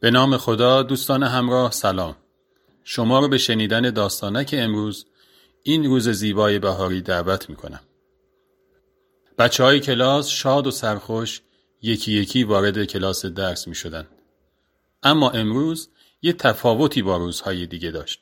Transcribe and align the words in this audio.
به 0.00 0.10
نام 0.10 0.36
خدا 0.36 0.82
دوستان 0.82 1.22
همراه 1.22 1.70
سلام. 1.70 2.16
شما 2.84 3.20
رو 3.20 3.28
به 3.28 3.38
شنیدن 3.38 3.90
داستانک 3.90 4.54
امروز 4.58 5.06
این 5.62 5.84
روز 5.84 6.08
زیبای 6.08 6.58
بهاری 6.58 7.00
دعوت 7.00 7.50
می 7.50 7.56
کنم 7.56 7.80
بچه 9.38 9.64
های 9.64 9.80
کلاس 9.80 10.28
شاد 10.28 10.66
و 10.66 10.70
سرخوش 10.70 11.40
یکی 11.82 12.12
یکی 12.12 12.44
وارد 12.44 12.84
کلاس 12.84 13.26
درس 13.26 13.68
می 13.68 13.74
شدن. 13.74 14.06
اما 15.02 15.30
امروز 15.30 15.88
یه 16.22 16.32
تفاوتی 16.32 17.02
با 17.02 17.16
روزهای 17.16 17.66
دیگه 17.66 17.90
داشت. 17.90 18.20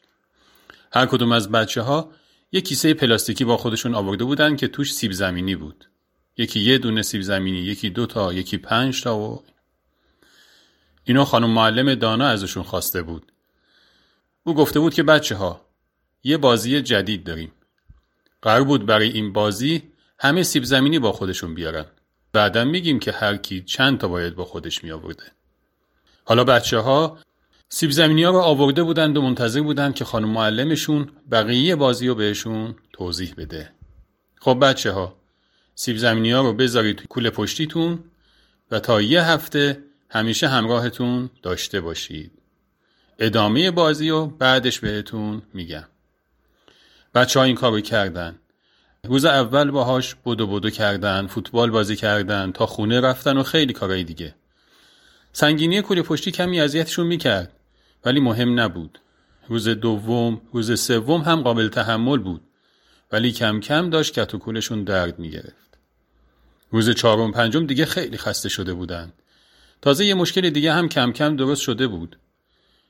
هر 0.93 1.07
کدوم 1.07 1.33
از 1.33 1.51
بچه 1.51 1.83
ها 1.83 2.13
یه 2.53 2.61
کیسه 2.61 2.95
پلاستیکی 2.95 3.45
با 3.45 3.57
خودشون 3.57 3.95
آورده 3.95 4.25
بودن 4.25 4.57
که 4.57 4.69
توش 4.69 4.95
سیب 4.95 5.13
زمینی 5.13 5.57
بود. 5.57 5.89
یکی 6.37 6.61
یه 6.61 6.79
دونه 6.79 7.03
سیب 7.03 7.23
زمینی 7.23 7.59
یکی 7.59 7.91
دو 7.91 8.07
تا 8.07 8.33
یکی 8.33 8.59
پنج 8.59 9.03
تا 9.03 9.19
و 9.19 9.43
اینو 11.09 11.25
خانم 11.25 11.51
معلم 11.51 11.95
دانا 11.95 12.27
ازشون 12.27 12.63
خواسته 12.63 13.03
بود. 13.03 13.33
او 14.45 14.55
گفته 14.55 14.81
بود 14.81 14.95
که 14.95 15.03
بچه 15.03 15.35
ها 15.35 15.61
یه 16.25 16.37
بازی 16.37 16.83
جدید 16.83 17.25
داریم. 17.25 17.53
قرار 18.43 18.65
بود 18.65 18.87
برای 18.87 19.09
این 19.09 19.33
بازی 19.33 19.83
همه 20.19 20.43
سیب 20.43 20.65
زمینی 20.65 20.99
با 20.99 21.13
خودشون 21.13 21.55
بیارن. 21.55 21.85
بعدا 22.33 22.65
میگیم 22.65 22.99
که 22.99 23.13
هر 23.13 23.37
کی 23.37 23.63
چند 23.63 23.99
تا 23.99 24.09
باید 24.09 24.35
با 24.35 24.45
خودش 24.45 24.85
می 24.85 24.91
آورده. 24.91 25.23
حالا 26.25 26.45
بچه 26.45 26.79
ها 26.79 27.19
سیب 27.69 27.91
زمینی 27.91 28.25
ها 28.25 28.31
رو 28.31 28.39
آورده 28.39 28.83
بودند 28.83 29.17
و 29.17 29.23
منتظر 29.23 29.61
بودند 29.61 29.95
که 29.95 30.05
خانم 30.05 30.29
معلمشون 30.29 31.11
بقیه 31.31 31.77
بازی 31.77 32.09
رو 32.09 32.15
بهشون 32.15 32.75
توضیح 32.93 33.35
بده. 33.37 33.71
خب 34.41 34.59
بچه 34.63 34.93
ها 34.93 35.17
سیب 35.75 35.97
زمینی 35.97 36.33
ها 36.33 36.43
رو 36.43 36.53
بذارید 36.53 37.07
کوله 37.07 37.31
پشتیتون 37.31 38.05
و 38.71 38.81
تا 38.81 39.03
یه 39.03 39.23
هفته 39.23 39.88
همیشه 40.11 40.49
همراهتون 40.49 41.31
داشته 41.43 41.81
باشید. 41.81 42.33
ادامه 43.19 43.71
بازی 43.71 44.11
و 44.11 44.27
بعدش 44.27 44.81
بهتون 44.81 45.43
میگم. 45.55 45.85
بچه 47.15 47.41
ها 47.41 47.45
این 47.45 47.55
کارو 47.55 47.81
کردن. 47.81 48.39
روز 49.05 49.25
اول 49.25 49.71
باهاش 49.71 50.17
بدو 50.27 50.47
بدو 50.47 50.71
کردن، 50.71 51.27
فوتبال 51.27 51.71
بازی 51.71 51.97
کردن، 51.97 52.53
تا 52.53 52.67
خونه 52.67 53.01
رفتن 53.01 53.37
و 53.37 53.43
خیلی 53.43 53.73
کارهای 53.73 54.05
دیگه. 54.05 54.35
سنگینی 55.33 55.83
کوله 55.83 56.03
پشتی 56.03 56.31
کمی 56.31 56.61
اذیتشون 56.61 57.07
می‌کرد 57.07 57.53
ولی 58.05 58.21
مهم 58.21 58.61
نبود. 58.61 58.99
روز 59.49 59.69
دوم، 59.69 60.41
روز 60.53 60.81
سوم 60.81 61.21
هم 61.21 61.43
قابل 61.43 61.69
تحمل 61.69 62.19
بود. 62.19 62.41
ولی 63.13 63.33
کم 63.33 63.61
کم 63.61 63.91
داشت 63.91 64.21
کت 64.21 64.35
و 64.35 64.39
کولشون 64.39 64.85
درد 64.85 65.19
می‌گرفت. 65.19 65.79
روز 66.71 66.91
چهارم 66.91 67.33
پنجم 67.33 67.67
دیگه 67.67 67.87
خیلی 67.87 68.17
خسته 68.17 68.49
شده 68.49 68.75
بودند. 68.75 69.13
تازه 69.83 70.05
یه 70.05 70.15
مشکل 70.15 70.51
دیگه 70.51 70.73
هم 70.73 70.89
کم 70.89 71.13
کم 71.13 71.37
درست 71.37 71.63
شده 71.63 71.87
بود. 71.87 72.19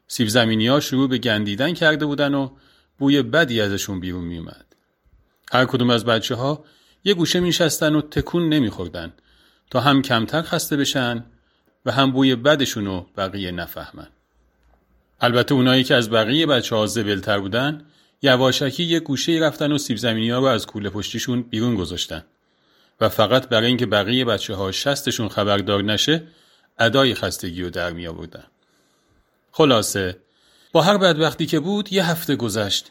سیب 0.09 0.29
زمینی 0.29 0.67
ها 0.67 0.81
شروع 0.81 1.09
به 1.09 1.19
گندیدن 1.19 1.75
کرده 1.75 2.07
بودن 2.07 2.35
و 2.35 2.51
بوی 2.99 3.23
بدی 3.23 3.61
ازشون 3.61 4.01
بیرون 4.01 4.25
می 4.25 4.39
اومد. 4.39 4.67
هر 5.53 5.65
کدوم 5.65 5.91
از 5.91 6.05
بچه 6.05 6.35
ها 6.35 6.65
یه 7.05 7.15
گوشه 7.15 7.41
میشستن 7.41 7.95
و 7.95 8.01
تکون 8.01 8.49
نمیخوردن 8.49 9.13
تا 9.71 9.81
هم 9.81 10.03
کمتر 10.03 10.43
خسته 10.43 10.77
بشن 10.77 11.25
و 11.87 11.93
هم 11.93 12.13
بوی 12.13 12.37
بدشون 12.37 12.85
رو 12.87 13.07
بقیه 13.17 13.51
نفهمن. 13.51 14.09
البته 15.21 15.55
اونایی 15.55 15.85
که 15.85 15.95
از 15.95 16.11
بقیه 16.11 16.47
بچه 16.47 16.77
ها 16.77 16.87
زبلتر 16.87 17.39
بودن 17.39 17.85
یواشکی 18.23 18.85
یه 18.85 19.01
گوشه 19.01 19.33
رفتن 19.33 19.73
و 19.73 19.79
سیب 19.79 19.97
زمینی 19.97 20.31
ها 20.31 20.39
رو 20.39 20.45
از 20.45 20.67
کوله 20.67 20.91
پشتیشون 20.91 21.43
بیرون 21.43 21.75
گذاشتن 21.75 22.25
و 23.01 23.09
فقط 23.09 23.49
برای 23.49 23.67
اینکه 23.67 23.87
بقیه 23.87 24.25
بچه 24.25 24.55
ها 24.55 24.73
شستشون 24.73 25.29
خبردار 25.29 25.83
نشه 25.83 26.23
ادای 26.79 27.15
خستگی 27.15 27.63
رو 27.63 27.71
در 27.71 27.93
می 27.93 28.07
آوردن. 28.07 28.45
خلاصه 29.53 30.17
با 30.73 30.83
هر 30.83 30.99
بدبختی 30.99 31.47
که 31.47 31.61
بود 31.61 31.93
یه 31.93 32.11
هفته 32.11 32.37
گذشت 32.37 32.91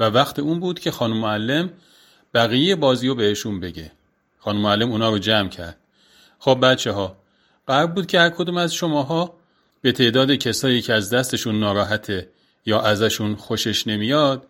و 0.00 0.04
وقت 0.04 0.38
اون 0.38 0.60
بود 0.60 0.80
که 0.80 0.90
خانم 0.90 1.16
معلم 1.16 1.70
بقیه 2.34 2.76
بازی 2.76 3.08
رو 3.08 3.14
بهشون 3.14 3.60
بگه. 3.60 3.92
خانم 4.38 4.60
معلم 4.60 4.90
اونا 4.90 5.10
رو 5.10 5.18
جمع 5.18 5.48
کرد. 5.48 5.76
خب 6.38 6.58
بچه 6.62 6.92
ها 6.92 7.16
قرار 7.66 7.86
بود 7.86 8.06
که 8.06 8.20
هر 8.20 8.30
کدوم 8.30 8.56
از 8.56 8.74
شماها 8.74 9.34
به 9.80 9.92
تعداد 9.92 10.32
کسایی 10.34 10.82
که 10.82 10.92
از 10.92 11.10
دستشون 11.10 11.60
ناراحته 11.60 12.28
یا 12.66 12.80
ازشون 12.80 13.36
خوشش 13.36 13.86
نمیاد 13.86 14.46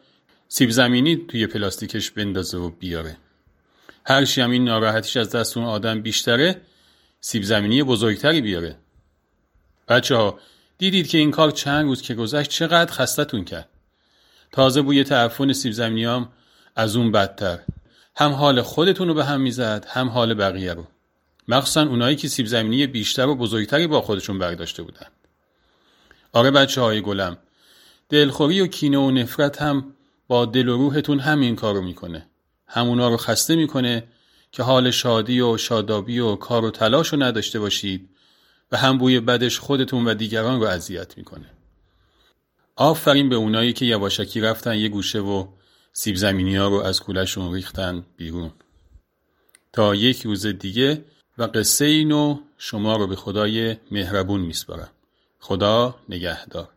سیب 0.48 0.70
زمینی 0.70 1.16
توی 1.16 1.46
پلاستیکش 1.46 2.10
بندازه 2.10 2.58
و 2.58 2.70
بیاره. 2.70 3.16
هرچی 4.06 4.40
هم 4.40 4.50
این 4.50 4.64
ناراحتیش 4.64 5.16
از 5.16 5.30
دست 5.30 5.56
اون 5.56 5.66
آدم 5.66 6.02
بیشتره 6.02 6.60
سیب 7.20 7.42
زمینی 7.42 7.82
بزرگتری 7.82 8.40
بیاره 8.40 8.76
بچه 9.88 10.16
ها 10.16 10.38
دیدید 10.78 11.08
که 11.08 11.18
این 11.18 11.30
کار 11.30 11.50
چند 11.50 11.84
روز 11.84 12.02
که 12.02 12.14
گذشت 12.14 12.50
چقدر 12.50 12.92
خستتون 12.92 13.44
کرد. 13.44 13.68
تازه 14.52 14.82
بوی 14.82 15.04
تعفن 15.04 15.52
سیب 15.52 15.72
زمینی 15.72 16.04
هم 16.04 16.28
از 16.76 16.96
اون 16.96 17.12
بدتر. 17.12 17.58
هم 18.16 18.32
حال 18.32 18.62
خودتون 18.62 19.08
رو 19.08 19.14
به 19.14 19.24
هم 19.24 19.40
می‌زد 19.40 19.86
هم 19.88 20.08
حال 20.08 20.34
بقیه 20.34 20.74
رو. 20.74 20.86
مخصوصا 21.48 21.82
اونایی 21.82 22.16
که 22.16 22.28
سیب 22.28 22.46
زمینی 22.46 22.86
بیشتر 22.86 23.26
و 23.26 23.34
بزرگتری 23.34 23.86
با 23.86 24.00
خودشون 24.00 24.38
برداشته 24.38 24.82
بودن. 24.82 25.06
آره 26.32 26.50
بچه 26.50 26.80
های 26.80 27.00
گلم 27.00 27.36
دلخوری 28.08 28.60
و 28.60 28.66
کینه 28.66 28.98
و 28.98 29.10
نفرت 29.10 29.62
هم 29.62 29.94
با 30.28 30.44
دل 30.44 30.68
و 30.68 30.76
روحتون 30.76 31.20
همین 31.20 31.56
کارو 31.56 31.82
می‌کنه. 31.82 32.26
همونا 32.66 33.08
رو 33.08 33.16
خسته 33.16 33.56
می‌کنه 33.56 34.04
که 34.52 34.62
حال 34.62 34.90
شادی 34.90 35.40
و 35.40 35.56
شادابی 35.56 36.18
و 36.18 36.36
کار 36.36 36.64
و 36.64 36.70
تلاش 36.70 37.08
رو 37.08 37.22
نداشته 37.22 37.60
باشید. 37.60 38.10
و 38.74 38.76
هم 38.76 38.98
بوی 38.98 39.20
بدش 39.20 39.58
خودتون 39.58 40.04
و 40.04 40.14
دیگران 40.14 40.60
رو 40.60 40.66
اذیت 40.66 41.18
می‌کنه. 41.18 41.50
آفرین 42.76 43.28
به 43.28 43.36
اونایی 43.36 43.72
که 43.72 43.84
یواشکی 43.84 44.40
رفتن 44.40 44.78
یه 44.78 44.88
گوشه 44.88 45.20
و 45.20 45.46
سیب 45.92 46.16
زمینی 46.16 46.56
ها 46.56 46.68
رو 46.68 46.74
از 46.74 47.00
کولشون 47.00 47.54
ریختن 47.54 48.04
بیرون. 48.16 48.52
تا 49.72 49.94
یک 49.94 50.22
روز 50.22 50.46
دیگه 50.46 51.04
و 51.38 51.42
قصه 51.42 51.84
اینو 51.84 52.38
شما 52.58 52.96
رو 52.96 53.06
به 53.06 53.16
خدای 53.16 53.76
مهربون 53.90 54.40
میسپارم. 54.40 54.90
خدا 55.38 55.94
نگهدار. 56.08 56.68